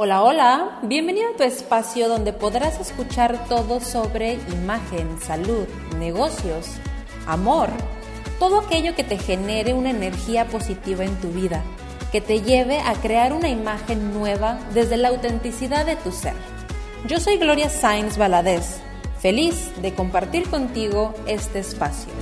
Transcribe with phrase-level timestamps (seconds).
[0.00, 5.66] Hola, hola, bienvenido a tu espacio donde podrás escuchar todo sobre imagen, salud,
[5.98, 6.68] negocios,
[7.26, 7.68] amor,
[8.38, 11.64] todo aquello que te genere una energía positiva en tu vida,
[12.12, 16.34] que te lleve a crear una imagen nueva desde la autenticidad de tu ser.
[17.08, 18.76] Yo soy Gloria Sainz Valadez,
[19.18, 22.12] feliz de compartir contigo este espacio.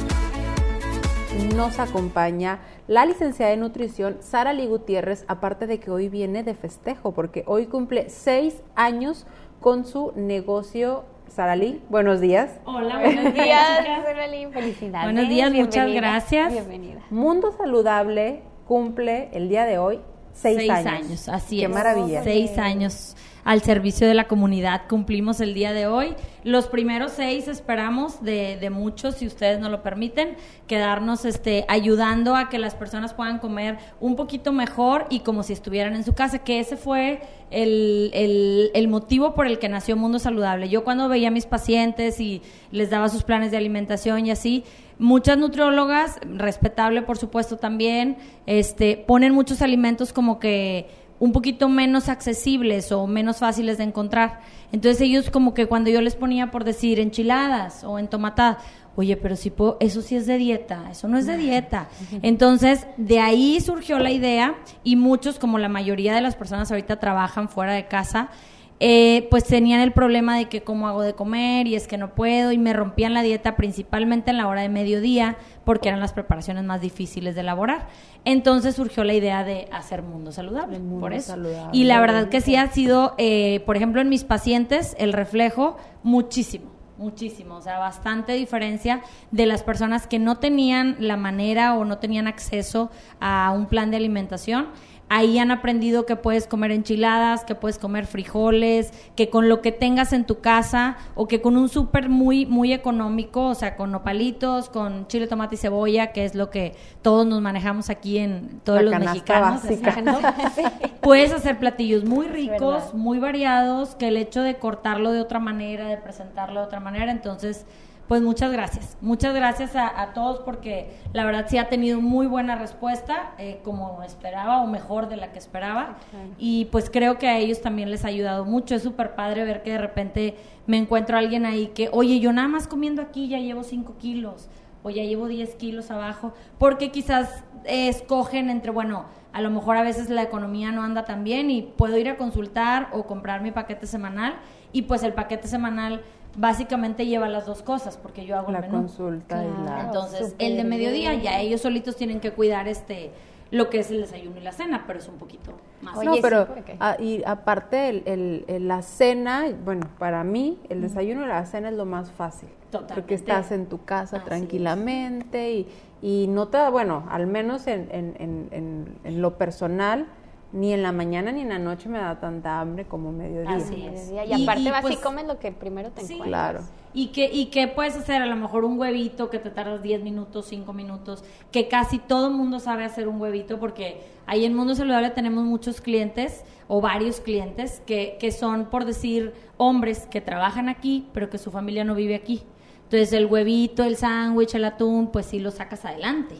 [1.54, 6.54] Nos acompaña la licenciada de nutrición Sara Lee Gutiérrez, aparte de que hoy viene de
[6.54, 9.26] festejo, porque hoy cumple seis años
[9.60, 11.04] con su negocio.
[11.28, 12.50] Sara Lee, buenos días.
[12.64, 13.66] Hola, buenos días.
[14.04, 15.12] Sara Lee, felicidades.
[15.12, 16.52] Buenos días, muchas gracias.
[16.52, 17.00] Bienvenida.
[17.10, 20.00] Mundo Saludable cumple el día de hoy
[20.32, 20.86] seis, Seis años.
[20.92, 21.70] años, así Qué es.
[21.70, 22.22] maravilla.
[22.22, 24.82] Seis años al servicio de la comunidad.
[24.88, 26.14] Cumplimos el día de hoy.
[26.42, 32.48] Los primeros seis esperamos de, muchos, si ustedes nos lo permiten, quedarnos este, ayudando a
[32.48, 36.40] que las personas puedan comer un poquito mejor y como si estuvieran en su casa,
[36.40, 37.20] que ese fue
[37.52, 40.68] el, el- el motivo por el que nació Mundo Saludable.
[40.68, 44.64] Yo cuando veía a mis pacientes y les daba sus planes de alimentación y así,
[44.98, 52.08] muchas nutriólogas, respetable por supuesto también, este, ponen muchos alimentos como que un poquito menos
[52.08, 54.40] accesibles o menos fáciles de encontrar.
[54.72, 58.58] Entonces ellos como que cuando yo les ponía por decir enchiladas o entomatadas,
[58.96, 61.88] oye, pero si puedo, eso sí es de dieta, eso no es de dieta.
[62.22, 66.98] Entonces de ahí surgió la idea y muchos, como la mayoría de las personas ahorita
[66.98, 68.30] trabajan fuera de casa,
[68.78, 72.14] eh, pues tenían el problema de que cómo hago de comer y es que no
[72.14, 76.12] puedo y me rompían la dieta principalmente en la hora de mediodía porque eran las
[76.12, 77.88] preparaciones más difíciles de elaborar.
[78.26, 81.32] Entonces surgió la idea de hacer mundo saludable, mundo por eso.
[81.32, 81.70] saludable.
[81.72, 85.78] Y la verdad que sí ha sido, eh, por ejemplo, en mis pacientes el reflejo
[86.02, 86.76] muchísimo.
[86.98, 91.98] Muchísimo, o sea, bastante diferencia de las personas que no tenían la manera o no
[91.98, 92.90] tenían acceso
[93.20, 94.68] a un plan de alimentación
[95.08, 99.70] Ahí han aprendido que puedes comer enchiladas, que puedes comer frijoles, que con lo que
[99.70, 103.92] tengas en tu casa o que con un súper muy muy económico, o sea, con
[103.92, 108.60] nopalitos, con chile, tomate y cebolla, que es lo que todos nos manejamos aquí en
[108.64, 109.62] todos La los mexicanos.
[111.00, 115.86] Puedes hacer platillos muy ricos, muy variados, que el hecho de cortarlo de otra manera,
[115.86, 117.64] de presentarlo de otra manera, entonces
[118.08, 118.96] pues muchas gracias.
[119.00, 123.60] Muchas gracias a, a todos porque la verdad sí ha tenido muy buena respuesta, eh,
[123.64, 125.96] como esperaba o mejor de la que esperaba.
[126.38, 128.74] Y pues creo que a ellos también les ha ayudado mucho.
[128.74, 130.36] Es súper padre ver que de repente
[130.66, 133.96] me encuentro a alguien ahí que, oye, yo nada más comiendo aquí ya llevo 5
[133.98, 134.48] kilos
[134.82, 139.76] o ya llevo 10 kilos abajo, porque quizás eh, escogen entre, bueno, a lo mejor
[139.76, 143.42] a veces la economía no anda tan bien y puedo ir a consultar o comprar
[143.42, 144.36] mi paquete semanal
[144.72, 146.02] y pues el paquete semanal
[146.36, 148.78] básicamente lleva las dos cosas porque yo hago La el menú.
[148.78, 149.80] consulta y la...
[149.82, 151.22] Entonces, el de mediodía bien.
[151.22, 153.10] ya ellos solitos tienen que cuidar este
[153.52, 155.96] lo que es el desayuno y la cena, pero es un poquito más.
[155.96, 156.48] Oye, no, pero
[156.80, 161.46] ah, y aparte el, el- el- la cena, bueno, para mí el desayuno y la
[161.46, 162.48] cena es lo más fácil.
[162.72, 162.94] Totalmente.
[163.00, 164.28] Porque estás en tu casa Así es.
[164.28, 165.68] tranquilamente y,
[166.02, 170.06] y no te da, bueno, al menos en, en- en- en- en lo personal,
[170.52, 173.56] ni en la mañana ni en la noche me da tanta hambre como mediodía.
[173.56, 174.10] Así es.
[174.10, 176.14] Y, Y- aparte y, vas y pues, comes lo que primero te Sí.
[176.14, 176.52] encuentras.
[176.52, 176.64] Claro.
[176.94, 178.22] ¿Y qué, ¿Y qué puedes hacer?
[178.22, 182.28] A lo mejor un huevito que te tardas 10 minutos, 5 minutos, que casi todo
[182.28, 186.80] el mundo sabe hacer un huevito, porque ahí en Mundo Saludable tenemos muchos clientes o
[186.80, 191.84] varios clientes que, que son, por decir, hombres que trabajan aquí, pero que su familia
[191.84, 192.44] no vive aquí.
[192.84, 196.36] Entonces el huevito, el sándwich, el atún, pues sí lo sacas adelante.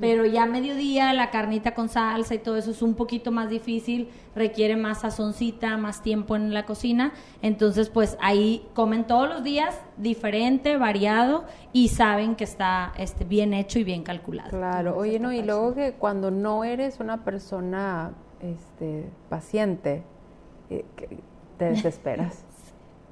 [0.00, 3.48] Pero ya a mediodía la carnita con salsa y todo eso es un poquito más
[3.48, 7.12] difícil, requiere más sazoncita, más tiempo en la cocina.
[7.40, 13.54] Entonces, pues ahí comen todos los días, diferente, variado, y saben que está este, bien
[13.54, 14.50] hecho y bien calculado.
[14.50, 20.02] Claro, oye, no, y luego que cuando no eres una persona este, paciente,
[20.70, 21.18] eh, que
[21.56, 22.44] te desesperas.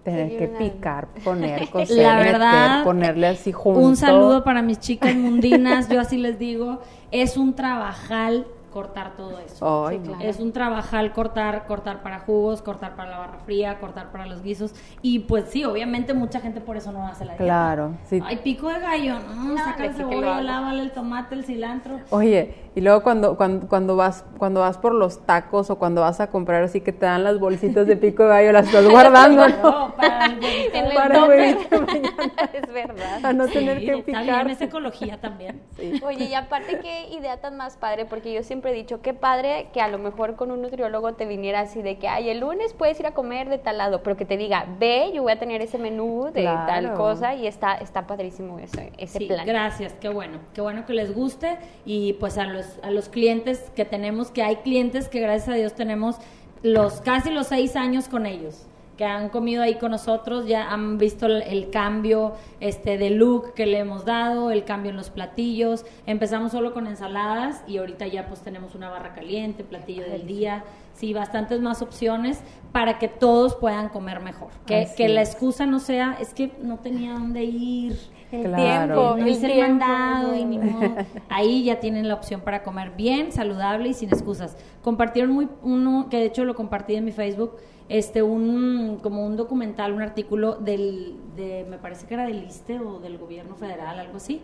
[0.06, 3.80] Tener que picar, poner, coser, La meter, verdad, ponerle así junto.
[3.80, 6.78] Un saludo para mis chicas mundinas, yo así les digo,
[7.10, 9.86] es un trabajal cortar todo eso.
[9.86, 10.22] Ay, Sí, claro.
[10.22, 14.42] Es un trabajal cortar, cortar para jugos, cortar para la barra fría, cortar para los
[14.42, 14.74] guisos.
[15.00, 17.44] Y pues sí, obviamente mucha gente por eso no hace la dieta.
[17.44, 18.20] Claro, sí.
[18.22, 22.00] Ay, pico de gallo, no, No, saca el cebolla, lávale el tomate, el cilantro.
[22.10, 26.20] Oye, y luego cuando, cuando, cuando vas, cuando vas por los tacos o cuando vas
[26.20, 29.48] a comprar así que te dan las bolsitas de pico de gallo, las estás guardando,
[29.48, 29.62] ¿no?
[29.62, 30.38] No, para el.
[30.76, 31.58] En Para mañana.
[32.52, 33.24] es verdad.
[33.24, 34.24] A no Sí, tener que picar.
[34.24, 35.62] bien, es ecología también.
[35.76, 36.00] Sí.
[36.04, 39.68] Oye, y aparte qué idea tan más padre, porque yo siempre he dicho, qué padre
[39.72, 42.72] que a lo mejor con un nutriólogo te viniera así de que, ay, el lunes
[42.74, 45.38] puedes ir a comer de tal lado, pero que te diga, ve, yo voy a
[45.38, 46.66] tener ese menú de Claro.
[46.66, 49.46] tal cosa, y está, está padrísimo ese, ese Sí, plan.
[49.46, 53.70] gracias, qué bueno, qué bueno que les guste y pues a los, a los clientes
[53.74, 56.16] que tenemos, que hay clientes que gracias a Dios tenemos
[56.62, 60.98] los casi los seis años con ellos que han comido ahí con nosotros, ya han
[60.98, 65.10] visto el, el, cambio este de look que le hemos dado, el cambio en los
[65.10, 65.84] platillos.
[66.06, 70.64] Empezamos solo con ensaladas y ahorita ya pues tenemos una barra caliente, platillo del día,
[70.94, 72.40] sí, bastantes más opciones
[72.72, 74.48] para que todos puedan comer mejor.
[74.66, 77.98] Que, que la excusa no sea, es que no tenía dónde ir.
[78.32, 80.96] El tiempo, no el, mandado y ni modo.
[81.28, 84.56] Ahí ya tienen la opción para comer bien, saludable y sin excusas.
[84.82, 87.56] Compartieron muy uno que de hecho lo compartí en mi Facebook
[87.88, 92.80] este un como un documental, un artículo del de me parece que era del ISTE
[92.80, 94.40] o del gobierno federal, algo así.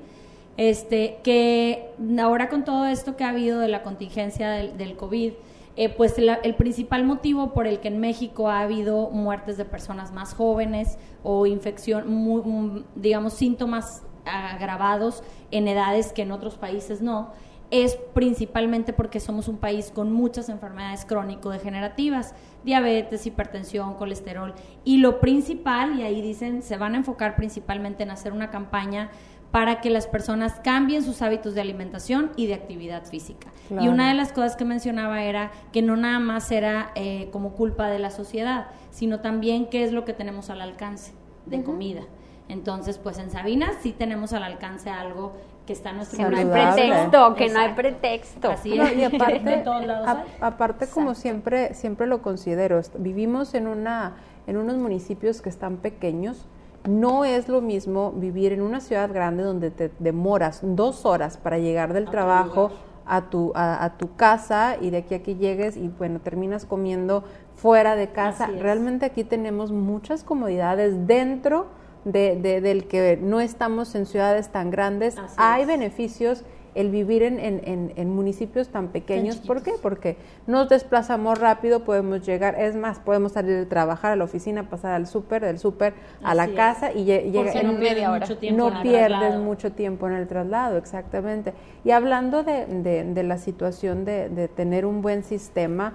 [0.56, 1.90] Este que
[2.20, 5.32] ahora con todo esto que ha habido de la contingencia del, del COVID,
[5.77, 10.13] eh, pues el principal motivo por el que en México ha habido muertes de personas
[10.13, 17.31] más jóvenes o infección, digamos, síntomas agravados en edades que en otros países no,
[17.73, 22.35] es principalmente porque somos un país con muchas enfermedades crónico-degenerativas,
[22.65, 24.53] diabetes, hipertensión, colesterol.
[24.85, 29.11] Y lo principal, y ahí dicen, se van a enfocar principalmente en hacer una campaña
[29.52, 33.49] para que las personas cambien sus hábitos de alimentación y de actividad física.
[33.70, 37.52] Y una de las cosas que mencionaba era que no nada más era eh, como
[37.52, 41.12] culpa de la sociedad, sino también qué es lo que tenemos al alcance
[41.46, 42.02] de comida.
[42.49, 45.32] Entonces, pues en Sabinas sí tenemos al alcance algo
[45.66, 48.50] que está nuestro que no hay pretexto, que no hay pretexto.
[48.50, 48.96] Así es.
[48.96, 49.64] y aparte,
[50.40, 54.16] aparte como siempre siempre lo considero, vivimos en una
[54.46, 56.46] en unos municipios que están pequeños.
[56.88, 61.58] No es lo mismo vivir en una ciudad grande donde te demoras dos horas para
[61.58, 62.70] llegar del trabajo
[63.06, 67.25] a tu, a, tu casa y de aquí a que llegues y bueno, terminas comiendo
[67.55, 68.46] fuera de casa.
[68.46, 71.67] Realmente aquí tenemos muchas comodidades dentro
[72.05, 75.17] de, del que no estamos en ciudades tan grandes.
[75.37, 76.44] Hay beneficios
[76.75, 79.37] el vivir en, en, en, municipios tan pequeños.
[79.37, 79.73] ¿Por qué?
[79.81, 80.17] Porque
[80.47, 84.93] nos desplazamos rápido, podemos llegar, es más, podemos salir de trabajar a la oficina, pasar
[84.93, 88.83] al súper, del súper a la casa y llega en no pierdes mucho tiempo no
[88.83, 91.53] pierdes mucho tiempo en el traslado, exactamente.
[91.85, 95.95] Y hablando de, de, la situación de, de tener un buen sistema,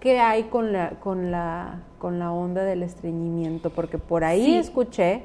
[0.00, 3.70] ¿qué hay con la, con la, con la onda del estreñimiento?
[3.70, 5.22] Porque por ahí escuché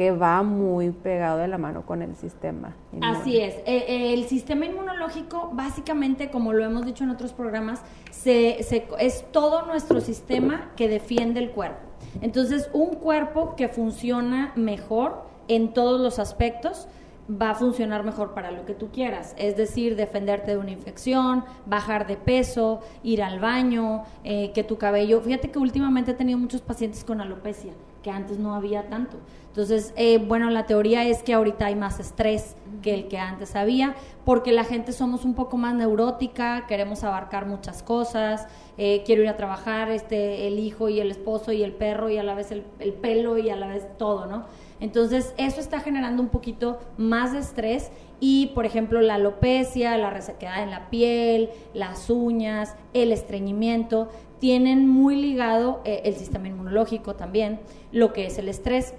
[0.00, 2.74] que va muy pegado de la mano con el sistema.
[3.02, 3.56] Así es.
[3.66, 8.88] Eh, eh, el sistema inmunológico, básicamente, como lo hemos dicho en otros programas, se, se,
[8.98, 11.86] es todo nuestro sistema que defiende el cuerpo.
[12.22, 16.88] Entonces, un cuerpo que funciona mejor en todos los aspectos,
[17.30, 19.34] va a funcionar mejor para lo que tú quieras.
[19.38, 24.78] Es decir, defenderte de una infección, bajar de peso, ir al baño, eh, que tu
[24.78, 25.20] cabello...
[25.20, 29.18] Fíjate que últimamente he tenido muchos pacientes con alopecia, que antes no había tanto.
[29.48, 33.56] Entonces, eh, bueno, la teoría es que ahorita hay más estrés que el que antes
[33.56, 38.46] había, porque la gente somos un poco más neurótica, queremos abarcar muchas cosas,
[38.78, 42.18] eh, quiero ir a trabajar, este, el hijo y el esposo y el perro y
[42.18, 44.46] a la vez el, el pelo y a la vez todo, ¿no?
[44.80, 50.10] Entonces, eso está generando un poquito más de estrés y, por ejemplo, la alopecia, la
[50.10, 57.14] resequedad en la piel, las uñas, el estreñimiento, tienen muy ligado eh, el sistema inmunológico
[57.14, 57.60] también,
[57.92, 58.94] lo que es el estrés.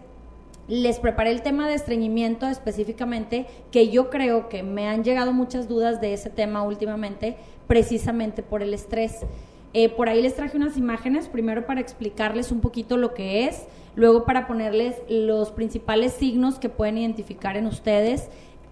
[0.67, 5.67] Les preparé el tema de estreñimiento específicamente, que yo creo que me han llegado muchas
[5.67, 7.35] dudas de ese tema últimamente,
[7.67, 9.25] precisamente por el estrés.
[9.73, 13.67] Eh, por ahí les traje unas imágenes, primero para explicarles un poquito lo que es,
[13.95, 18.29] luego para ponerles los principales signos que pueden identificar en ustedes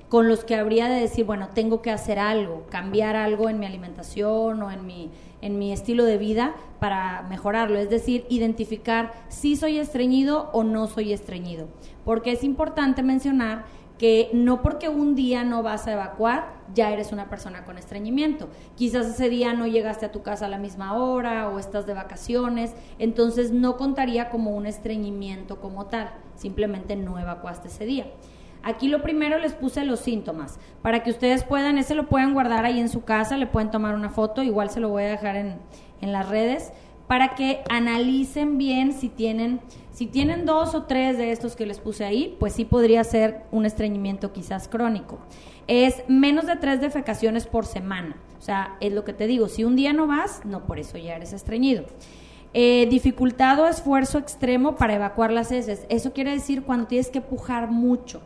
[0.10, 3.68] con los que habría de decir, bueno, tengo que hacer algo, cambiar algo en mi
[3.68, 7.78] alimentación o en mi, en mi estilo de vida para mejorarlo.
[7.78, 11.68] Es decir, identificar si soy estreñido o no soy estreñido.
[12.06, 13.66] Porque es importante mencionar
[14.00, 18.48] que no porque un día no vas a evacuar, ya eres una persona con estreñimiento.
[18.76, 21.94] Quizás ese día no llegaste a tu casa a la misma hora o estás de
[21.94, 28.08] vacaciones, entonces no contaría como un estreñimiento como tal, simplemente no evacuaste ese día.
[28.64, 32.64] Aquí lo primero les puse los síntomas, para que ustedes puedan, ese lo pueden guardar
[32.64, 35.36] ahí en su casa, le pueden tomar una foto, igual se lo voy a dejar
[35.36, 35.58] en,
[36.00, 36.72] en las redes,
[37.10, 41.80] para que analicen bien si tienen si tienen dos o tres de estos que les
[41.80, 45.18] puse ahí, pues sí podría ser un estreñimiento quizás crónico.
[45.68, 48.16] Es menos de tres defecaciones por semana.
[48.38, 51.00] O sea, es lo que te digo, si un día no vas, no por eso
[51.00, 51.84] ya eres estreñido.
[52.54, 55.86] Eh, dificultad o esfuerzo extremo para evacuar las heces.
[55.90, 58.22] Eso quiere decir cuando tienes que pujar mucho,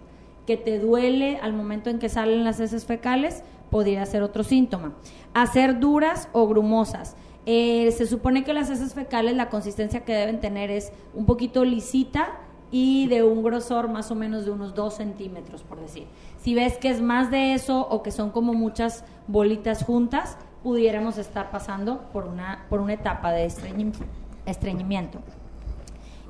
[0.46, 4.94] que te duele al momento en que salen las heces fecales, podría ser otro síntoma.
[5.34, 7.16] Hacer duras o grumosas.
[7.46, 11.66] Eh, se supone que las heces fecales, la consistencia que deben tener es un poquito
[11.66, 12.40] lisita
[12.72, 16.08] y de un grosor más o menos de unos 2 centímetros, por decir.
[16.42, 21.18] Si ves que es más de eso o que son como muchas bolitas juntas, pudiéramos
[21.18, 25.20] estar pasando por una, por una etapa de estreñimiento.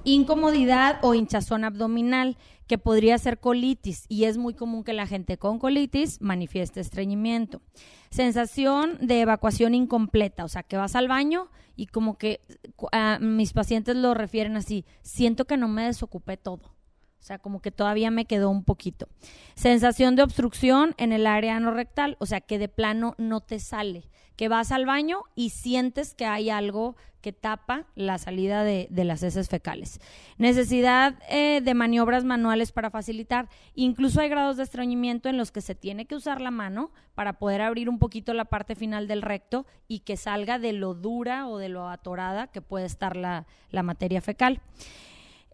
[0.03, 2.35] Incomodidad o hinchazón abdominal,
[2.67, 7.61] que podría ser colitis, y es muy común que la gente con colitis manifieste estreñimiento.
[8.09, 12.41] Sensación de evacuación incompleta, o sea, que vas al baño y como que
[13.19, 16.73] mis pacientes lo refieren así, siento que no me desocupé todo.
[17.23, 19.07] O sea, como que todavía me quedó un poquito.
[19.55, 23.61] Sensación de obstrucción en el área no rectal, o sea, que de plano no te
[23.61, 24.09] sale.
[24.35, 29.23] Que vas al baño y sientes que hay algo que tapa la salida de, las
[29.23, 30.01] heces fecales.
[30.37, 33.47] Necesidad eh, de maniobras manuales para facilitar.
[33.73, 37.39] Incluso hay grados de estreñimiento en los que se tiene que usar la mano para
[37.39, 41.47] poder abrir un poquito la parte final del recto y que salga de lo dura
[41.47, 44.59] o de lo atorada que puede estar la, la materia fecal.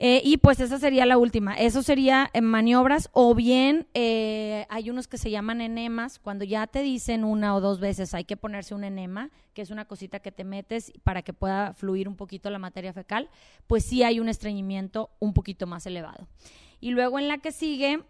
[0.01, 1.56] Eh, y pues esa sería la última.
[1.56, 6.20] Eso sería en maniobras o bien eh, hay unos que se llaman enemas.
[6.20, 9.72] Cuando ya te dicen una o dos veces hay que ponerse un enema, que es
[9.72, 13.29] una cosita que te metes para que pueda fluir un poquito la materia fecal,
[13.68, 16.29] pues sí hay un estreñimiento un poquito más elevado.
[16.79, 18.01] Y luego en la que sigue,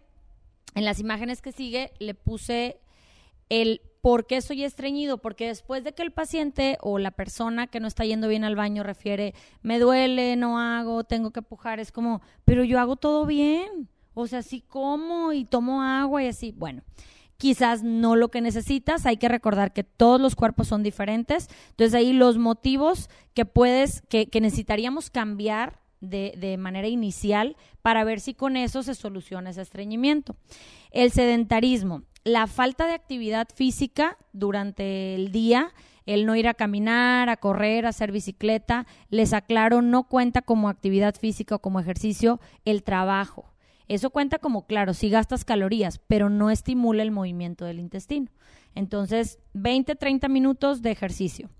[0.76, 2.78] en las imágenes que sigue, le puse
[3.50, 5.18] el ¿Por qué soy estreñido?
[5.18, 8.56] Porque después de que el paciente o la persona que no está yendo bien al
[8.56, 13.26] baño refiere, me duele, no hago, tengo que pujar, es como, pero yo hago todo
[13.26, 13.88] bien.
[14.14, 16.52] O sea, sí como y tomo agua y así.
[16.52, 16.82] Bueno,
[17.36, 19.04] quizás no lo que necesitas.
[19.04, 21.48] Hay que recordar que todos los cuerpos son diferentes.
[21.70, 28.04] Entonces ahí los motivos que puedes, que, que necesitaríamos cambiar de, de, manera inicial para
[28.04, 30.36] ver si con eso se soluciona ese estreñimiento.
[30.90, 35.72] El sedentarismo la falta de actividad física durante el día,
[36.06, 40.68] el no ir a caminar, a correr, a hacer bicicleta, les aclaro, no cuenta como
[40.68, 43.52] actividad física o como ejercicio el trabajo.
[43.88, 48.30] Eso cuenta como, claro, si gastas calorías, pero no estimula el movimiento del intestino.
[48.74, 51.50] Entonces, 20, 30 minutos de ejercicio.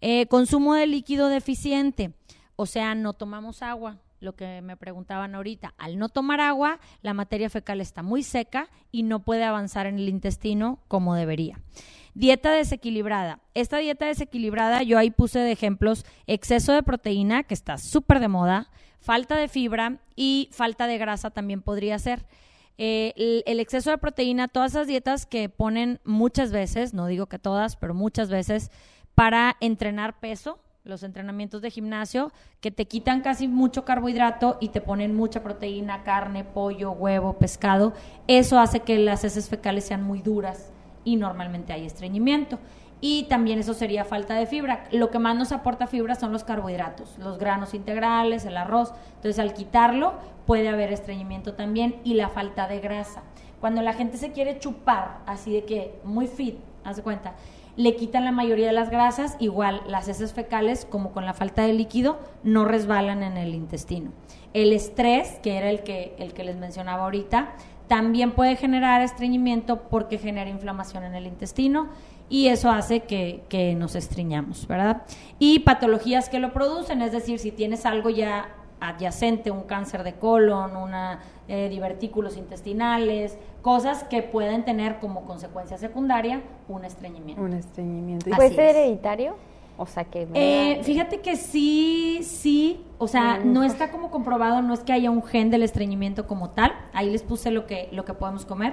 [0.00, 2.12] Eh, consumo de líquido deficiente,
[2.56, 7.14] o sea, no tomamos agua, lo que me preguntaban ahorita, al no tomar agua, la
[7.14, 11.60] materia fecal está muy seca y no puede avanzar en el intestino como debería.
[12.14, 13.40] Dieta desequilibrada.
[13.54, 18.28] Esta dieta desequilibrada, yo ahí puse de ejemplos exceso de proteína, que está súper de
[18.28, 18.70] moda,
[19.00, 22.26] falta de fibra y falta de grasa también podría ser.
[22.76, 27.26] Eh, el, el, exceso de proteína, todas esas dietas que ponen muchas veces, no digo
[27.26, 28.70] que todas, pero muchas veces,
[29.14, 34.80] para entrenar peso, los entrenamientos de gimnasio, que te quitan casi mucho carbohidrato y te
[34.80, 37.92] ponen mucha proteína, carne, pollo, huevo, pescado.
[38.26, 40.72] Eso hace que las heces fecales sean muy duras
[41.04, 42.58] y normalmente hay estreñimiento.
[43.00, 44.88] Y también eso sería falta de fibra.
[44.90, 48.92] Lo que más nos aporta fibra son los carbohidratos, los granos integrales, el arroz.
[49.16, 50.14] Entonces al quitarlo
[50.46, 53.22] puede haber estreñimiento también y la falta de grasa.
[53.60, 57.34] Cuando la gente se quiere chupar, así de que muy fit, haz de cuenta,
[57.78, 61.62] le quitan la mayoría de las grasas, igual las heces fecales, como con la falta
[61.62, 64.10] de líquido, no resbalan en el intestino.
[64.52, 67.54] El estrés, que era el que, el que les mencionaba ahorita,
[67.86, 71.88] también puede generar estreñimiento porque genera inflamación en el intestino
[72.28, 75.02] y eso hace que, que nos estreñamos, ¿verdad?
[75.38, 78.48] Y patologías que lo producen, es decir, si tienes algo ya
[78.80, 83.38] adyacente, un cáncer de colon, una eh, divertículos intestinales,
[83.68, 87.42] cosas que pueden tener como consecuencia secundaria un estreñimiento.
[87.42, 88.30] Un estreñimiento.
[88.30, 89.36] ¿Puede ser hereditario?
[89.76, 90.26] O sea que...
[90.32, 95.10] Eh, fíjate que sí, sí, o sea, no está como comprobado, no es que haya
[95.10, 98.72] un gen del estreñimiento como tal, ahí les puse lo que, lo que podemos comer,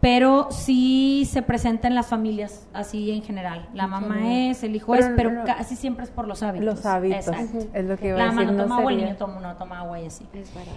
[0.00, 3.68] pero sí se presenta en las familias así en general.
[3.74, 6.66] La mamá es, el hijo es, pero casi siempre es por los hábitos.
[6.66, 7.26] Los hábitos,
[7.72, 8.46] es lo que iba La a decir.
[8.46, 10.26] mamá no toma agua, el niño toma, no toma agua y así.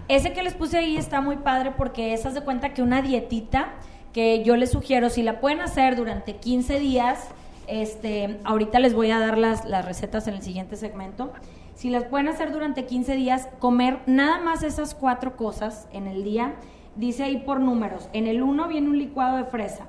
[0.07, 3.69] Ese que les puse ahí está muy padre porque es, de cuenta que una dietita
[4.13, 7.27] que yo les sugiero, si la pueden hacer durante 15 días,
[7.67, 11.31] este, ahorita les voy a dar las, las recetas en el siguiente segmento.
[11.75, 16.23] Si las pueden hacer durante 15 días, comer nada más esas cuatro cosas en el
[16.23, 16.55] día
[16.95, 19.87] dice ahí por números, en el 1 viene un licuado de fresa.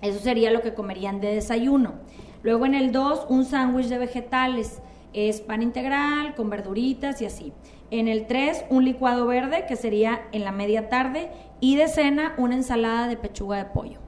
[0.00, 1.94] Eso sería lo que comerían de desayuno.
[2.42, 4.80] Luego en el 2, un sándwich de vegetales.
[5.12, 7.52] Es pan integral con verduritas y así.
[7.90, 11.30] En el 3, un licuado verde, que sería en la media tarde.
[11.60, 13.98] Y de cena, una ensalada de pechuga de pollo.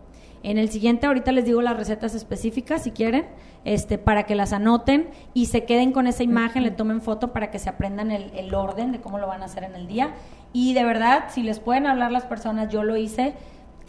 [0.42, 3.26] En el siguiente, ahorita les digo las recetas específicas si quieren,
[3.64, 7.50] este, para que las anoten y se queden con esa imagen, le tomen foto para
[7.50, 10.14] que se aprendan el, el orden de cómo lo van a hacer en el día.
[10.52, 13.34] Y de verdad, si les pueden hablar las personas, yo lo hice,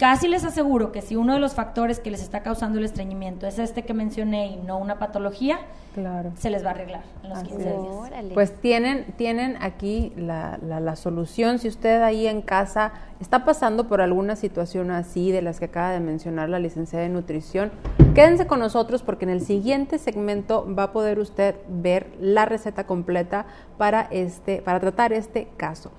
[0.02, 3.46] Casi les aseguro que si uno de los factores que les está causando el estreñimiento
[3.46, 5.60] es este que mencioné y no una patología,
[5.94, 6.32] claro.
[6.36, 8.30] se les va a arreglar en los 15 días.
[8.34, 11.60] Pues tienen, tienen aquí la, la, solución.
[11.60, 15.92] Si usted ahí en casa está pasando por alguna situación así de las que acaba
[15.92, 17.70] de mencionar la licenciada de nutrición,
[18.12, 22.88] quédense con nosotros porque en el siguiente segmento va a poder usted ver la receta
[22.88, 23.46] completa
[23.78, 25.92] para, este, para tratar este caso.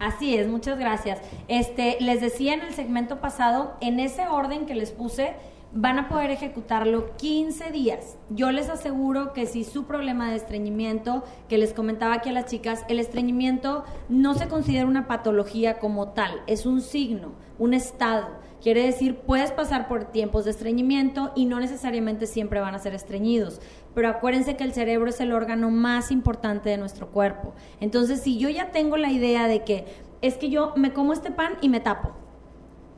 [0.00, 1.20] Así es, muchas gracias.
[1.46, 5.34] Este, les decía en el segmento pasado, en ese orden que les puse,
[5.72, 8.16] van a poder ejecutarlo 15 días.
[8.30, 12.46] Yo les aseguro que si su problema de estreñimiento, que les comentaba aquí a las
[12.46, 18.26] chicas, el estreñimiento no se considera una patología como tal, es un signo, un estado.
[18.62, 22.94] Quiere decir, puedes pasar por tiempos de estreñimiento y no necesariamente siempre van a ser
[22.94, 23.60] estreñidos.
[23.94, 27.54] Pero acuérdense que el cerebro es el órgano más importante de nuestro cuerpo.
[27.80, 29.86] Entonces, si yo ya tengo la idea de que
[30.22, 32.12] es que yo me como este pan y me tapo,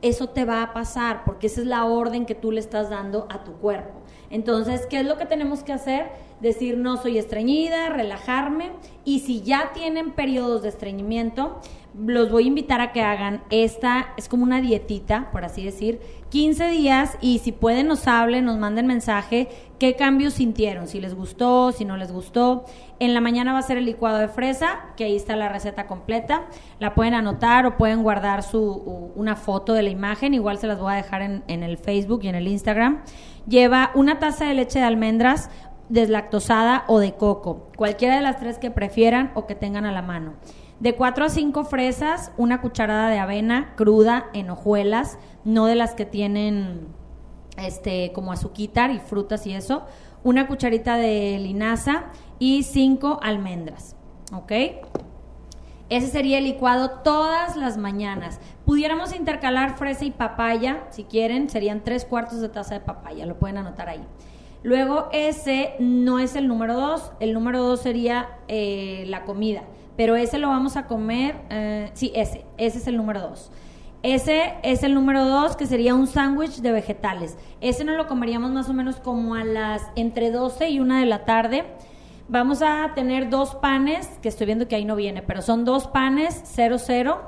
[0.01, 3.25] eso te va a pasar porque esa es la orden que tú le estás dando
[3.29, 4.02] a tu cuerpo.
[4.33, 6.07] Entonces, ¿qué es lo que tenemos que hacer?
[6.41, 8.71] Decir no soy estreñida, relajarme
[9.05, 11.61] y si ya tienen periodos de estreñimiento,
[11.95, 16.01] los voy a invitar a que hagan esta, es como una dietita, por así decir,
[16.29, 21.13] 15 días y si pueden nos hablen, nos manden mensaje, qué cambios sintieron, si les
[21.13, 22.65] gustó, si no les gustó.
[22.99, 25.85] En la mañana va a ser el licuado de fresa, que ahí está la receta
[25.85, 26.45] completa,
[26.79, 30.79] la pueden anotar o pueden guardar su, una foto de la imagen, igual se las
[30.79, 33.03] voy a dejar en, en el Facebook y en el Instagram.
[33.47, 35.49] Lleva una taza de leche de almendras,
[35.89, 40.01] deslactosada o de coco, cualquiera de las tres que prefieran o que tengan a la
[40.01, 40.33] mano
[40.83, 45.95] de 4 a 5 fresas, una cucharada de avena cruda en hojuelas, no de las
[45.95, 46.87] que tienen
[47.57, 49.85] este como azuquitar y frutas y eso,
[50.25, 52.07] una cucharita de linaza
[52.37, 53.95] y 5 almendras,
[54.33, 54.51] ¿ok?
[55.87, 58.41] Ese sería el licuado todas las mañanas.
[58.65, 63.37] Pudiéramos intercalar fresa y papaya, si quieren, serían tres cuartos de taza de papaya, lo
[63.37, 64.03] pueden anotar ahí.
[64.63, 69.63] Luego ese no es el número 2, el número 2 sería eh, la comida
[69.95, 73.51] pero ese lo vamos a comer, eh, sí, ese, ese es el número dos.
[74.01, 77.37] Ese es el número dos, que sería un sándwich de vegetales.
[77.61, 81.05] Ese no lo comeríamos más o menos como a las entre 12 y 1 de
[81.05, 81.63] la tarde.
[82.27, 85.87] Vamos a tener dos panes, que estoy viendo que ahí no viene, pero son dos
[85.87, 87.21] panes 00,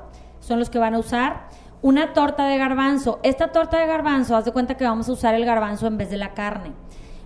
[0.46, 1.48] son los que van a usar.
[1.82, 3.18] Una torta de garbanzo.
[3.22, 6.08] Esta torta de garbanzo, haz de cuenta que vamos a usar el garbanzo en vez
[6.08, 6.72] de la carne.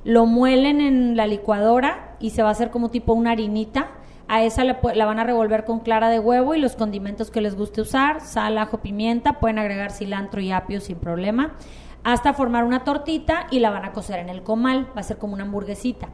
[0.05, 3.89] Lo muelen en la licuadora y se va a hacer como tipo una harinita
[4.27, 7.57] a esa la, van a revolver con clara de huevo y los condimentos que les
[7.57, 11.57] guste usar, sal, ajo, pimienta, pueden agregar cilantro y apio sin problema,
[12.05, 15.19] hasta formar una tortita y la van a cocer en el comal, va a ser
[15.19, 16.11] como una hamburguesita.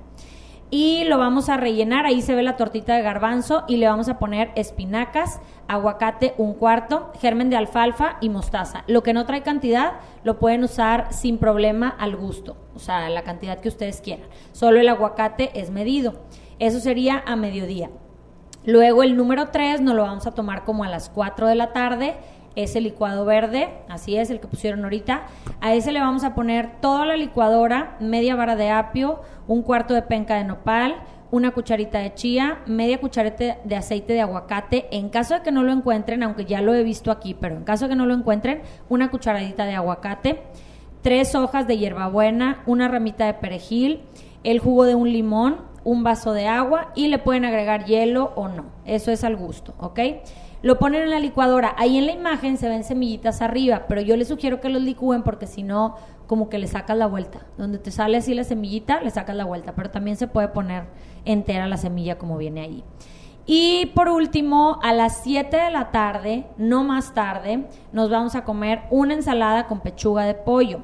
[0.69, 4.09] Y lo vamos a rellenar, ahí se ve la tortita de garbanzo y le vamos
[4.09, 8.83] a poner espinacas, aguacate un cuarto, germen de alfalfa y mostaza.
[8.89, 9.93] Lo que no trae cantidad
[10.25, 14.27] lo pueden usar sin problema al gusto, o sea, la cantidad que ustedes quieran.
[14.51, 16.15] Solo el aguacate es medido.
[16.59, 17.91] Eso sería a mediodía.
[18.65, 21.73] Luego el número 3 nos lo vamos a tomar como a las 4 de la
[21.73, 22.17] tarde.
[22.57, 25.27] Es el licuado verde, así es, el que pusieron ahorita.
[25.61, 29.93] A ese le vamos a poner toda la licuadora, media vara de apio, un cuarto
[29.93, 30.97] de penca de nopal,
[31.31, 34.89] una cucharita de chía, media cucharita de aceite de aguacate.
[34.91, 37.65] En caso de que no lo encuentren, aunque ya lo he visto aquí, pero en
[37.65, 40.43] caso de que no lo encuentren, una cucharadita de aguacate,
[41.03, 44.01] tres hojas de hierbabuena, una ramita de perejil,
[44.45, 48.49] el jugo de un limón, un vaso de agua y le pueden agregar hielo o
[48.49, 48.65] no.
[48.85, 50.01] Eso es al gusto, ¿ok?
[50.61, 51.77] Lo ponen en la licuadora.
[51.79, 55.23] Ahí en la imagen se ven semillitas arriba, pero yo les sugiero que los licúen
[55.23, 55.95] porque si no,
[56.27, 57.47] como que le sacas la vuelta.
[57.57, 60.87] Donde te sale así la semillita, le sacas la vuelta, pero también se puede poner
[61.25, 62.85] entera la semilla como viene ahí.
[63.47, 68.43] Y por último, a las 7 de la tarde, no más tarde, nos vamos a
[68.43, 70.81] comer una ensalada con pechuga de pollo.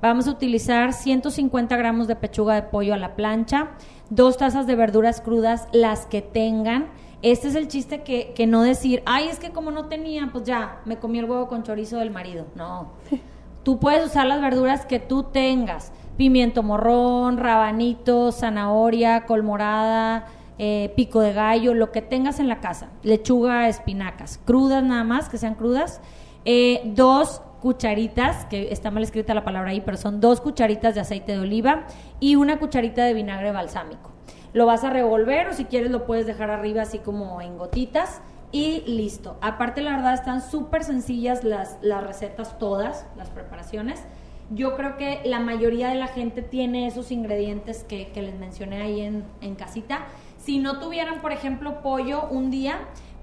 [0.00, 3.70] Vamos a utilizar 150 gramos de pechuga de pollo a la plancha,
[4.10, 6.86] dos tazas de verduras crudas, las que tengan.
[7.22, 10.44] Este es el chiste que, que no decir, ay, es que como no tenía, pues
[10.44, 12.46] ya, me comí el huevo con chorizo del marido.
[12.54, 12.92] No.
[13.66, 15.90] Tú puedes usar las verduras que tú tengas.
[16.16, 22.90] Pimiento morrón, rabanito, zanahoria, colmorada, eh, pico de gallo, lo que tengas en la casa.
[23.02, 24.38] Lechuga, espinacas.
[24.44, 26.00] Crudas nada más, que sean crudas.
[26.44, 31.00] Eh, dos cucharitas, que está mal escrita la palabra ahí, pero son dos cucharitas de
[31.00, 31.86] aceite de oliva
[32.20, 34.12] y una cucharita de vinagre balsámico.
[34.52, 38.20] Lo vas a revolver o si quieres lo puedes dejar arriba así como en gotitas
[38.52, 39.36] y listo.
[39.40, 44.02] Aparte la verdad están súper sencillas las, las recetas todas, las preparaciones.
[44.50, 49.00] Yo creo que la mayoría de la gente tiene esos ingredientes que, les mencioné ahí
[49.00, 50.06] en, en casita.
[50.38, 52.78] Si no tuvieran, por ejemplo, pollo un día,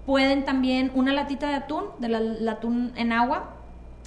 [0.06, 3.56] pueden también una latita de atún, del atún en agua,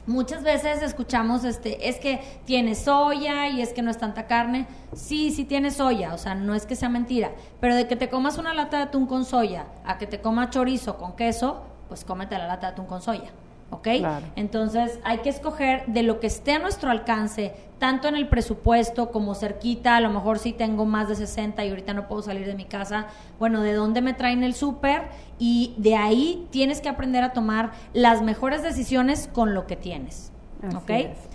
[0.06, 4.66] Muchas veces escuchamos, este, es que tiene soya y es que no es tanta carne.
[4.94, 7.32] Sí, sí tiene soya, o sea, no es que sea mentira.
[7.60, 10.50] Pero de que te comas una lata de atún con soya a que te comas
[10.50, 13.32] chorizo con queso, pues cómete la lata de atún con soya.
[13.70, 13.88] ¿ok?
[14.36, 19.10] Entonces hay que escoger de lo que esté a nuestro alcance, tanto en el presupuesto
[19.10, 22.46] como cerquita, a lo mejor si tengo más de 60 y ahorita no puedo salir
[22.46, 23.06] de mi casa,
[23.38, 25.02] bueno, de dónde me traen el súper
[25.38, 30.32] y de ahí tienes que aprender a tomar las mejores decisiones con lo que tienes,
[30.74, 30.90] ¿ok?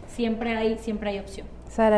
[0.08, 1.48] Siempre hay, siempre hay opción.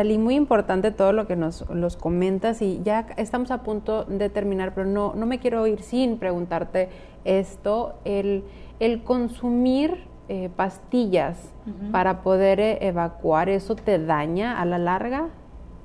[0.04, 4.30] Lee, muy importante todo lo que nos los comentas y ya estamos a punto de
[4.30, 6.90] terminar, pero no, no me quiero ir sin preguntarte
[7.24, 8.44] esto, el,
[8.78, 11.52] el consumir eh, pastillas
[11.92, 15.28] para poder eh, evacuar, ¿eso te daña a la larga?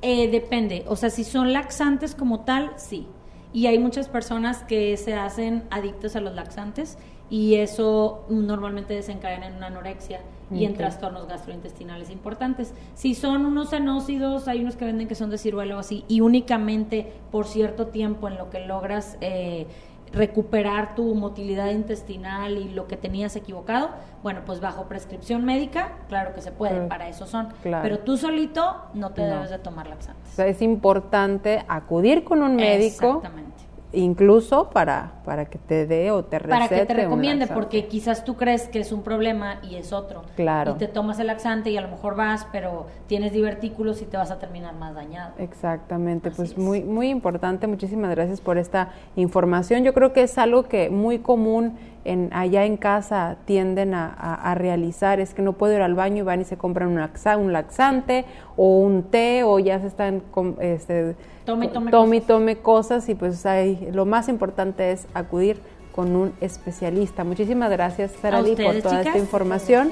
[0.02, 3.08] Eh, depende, o sea, si son laxantes como tal, sí.
[3.52, 6.98] Y hay muchas personas que se hacen adictos a los laxantes
[7.30, 10.22] y eso normalmente desencadena en una anorexia
[10.52, 12.74] y en trastornos gastrointestinales importantes.
[12.96, 17.12] Si son unos senócidos, hay unos que venden que son de ciruelo así, y únicamente
[17.32, 19.68] por cierto tiempo en lo que logras eh,
[20.12, 23.90] recuperar tu motilidad intestinal y lo que tenías equivocado,
[24.24, 27.50] bueno, pues bajo prescripción médica, claro que se puede, para eso son.
[27.64, 30.34] Pero tú solito no te debes de tomar laxantes.
[30.34, 33.18] O sea, es importante acudir con un médico.
[33.18, 37.88] Exactamente incluso para, para que te dé o te recete Para que te recomiende, porque
[37.88, 40.22] quizás tú crees que es un problema y es otro.
[40.36, 40.74] Claro.
[40.76, 44.18] Y te tomas el laxante y a lo mejor vas, pero tienes divertículos y te
[44.18, 45.34] vas a terminar más dañado.
[45.38, 47.68] Exactamente, pues muy, muy importante.
[47.68, 49.84] Muchísimas gracias por esta información.
[49.84, 55.20] Yo creo que es algo que muy común en, allá en casa tienden a, realizar
[55.20, 58.26] es que no puedo ir al baño y van y se compran un, un laxante
[58.56, 60.24] o un té o ya se están
[60.60, 61.16] este,
[61.50, 65.60] tome, tome, tome, tome cosas y pues hay, lo más importante es acudir
[65.94, 67.24] con un especialista.
[67.24, 69.92] Muchísimas gracias, Sarali, por toda esta información.